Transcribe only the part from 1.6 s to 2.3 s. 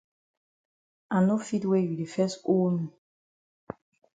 wey you di